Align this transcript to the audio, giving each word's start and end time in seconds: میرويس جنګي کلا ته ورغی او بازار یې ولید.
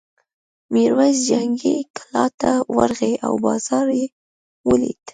میرويس 0.71 1.17
جنګي 1.29 1.75
کلا 1.97 2.25
ته 2.39 2.51
ورغی 2.75 3.13
او 3.25 3.33
بازار 3.45 3.87
یې 3.99 4.05
ولید. 4.67 4.99